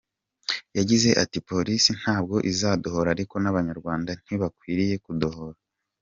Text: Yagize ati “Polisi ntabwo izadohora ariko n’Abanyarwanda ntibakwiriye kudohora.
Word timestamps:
Yagize 0.77 1.09
ati 1.23 1.37
“Polisi 1.49 1.91
ntabwo 1.99 2.35
izadohora 2.51 3.09
ariko 3.15 3.35
n’Abanyarwanda 3.39 4.11
ntibakwiriye 4.23 4.95
kudohora. 5.05 5.57